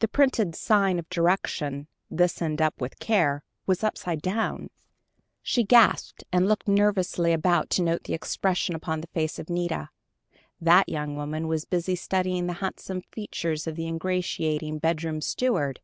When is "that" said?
10.60-10.88